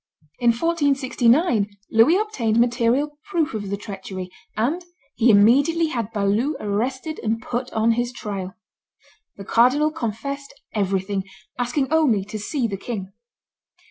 [0.39, 7.19] In 1469 Louis obtained material proof of the treachery; and he immediately had Balue arrested
[7.21, 8.55] and put on his trial.
[9.37, 11.25] The cardinal confessed everything,
[11.59, 13.13] asking only to see the king.